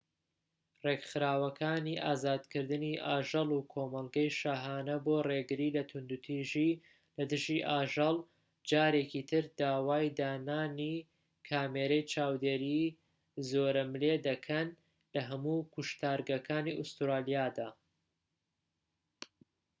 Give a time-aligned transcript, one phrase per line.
[0.85, 6.71] ڕێکخراوەکانی ئازادکردنی ئاژەڵ و کۆمەڵگەی شاهانە بۆ ڕێگریی لە توندوتیژی
[7.17, 8.15] لە دژی ئاژەڵ
[8.69, 10.95] جارێکی تر داوای دانانی
[11.49, 12.81] کامێرەی چاودێری
[13.49, 14.67] زۆرەملێ دەکەن
[15.13, 17.69] لە هەموو کوشتارگەکانی ئەستورالیادا